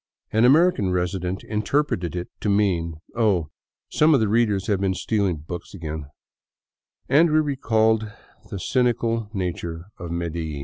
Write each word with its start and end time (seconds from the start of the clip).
'* 0.19 0.31
An 0.33 0.45
American 0.45 0.89
resident 0.89 1.43
interpreted 1.43 2.15
it 2.15 2.27
to 2.39 2.49
mean," 2.49 2.95
Oh, 3.15 3.51
some 3.91 4.15
of 4.15 4.19
the 4.19 4.27
readers 4.27 4.65
have 4.65 4.81
been 4.81 4.95
stealing 4.95 5.35
books 5.47 5.75
again 5.75 6.05
"—and 7.07 7.29
we 7.31 7.37
recalled 7.39 8.11
the 8.49 8.59
cynical 8.59 9.29
native 9.31 9.83
of 9.99 10.09
Medellin. 10.09 10.59